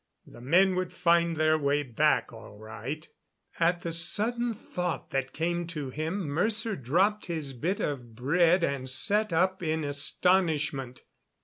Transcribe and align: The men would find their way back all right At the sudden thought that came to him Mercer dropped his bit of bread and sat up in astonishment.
The 0.25 0.41
men 0.41 0.73
would 0.77 0.91
find 0.91 1.37
their 1.37 1.59
way 1.59 1.83
back 1.83 2.33
all 2.33 2.57
right 2.57 3.07
At 3.59 3.81
the 3.81 3.91
sudden 3.91 4.51
thought 4.55 5.11
that 5.11 5.31
came 5.31 5.67
to 5.67 5.91
him 5.91 6.21
Mercer 6.23 6.75
dropped 6.75 7.27
his 7.27 7.53
bit 7.53 7.79
of 7.79 8.15
bread 8.15 8.63
and 8.63 8.89
sat 8.89 9.31
up 9.31 9.61
in 9.61 9.83
astonishment. 9.83 11.03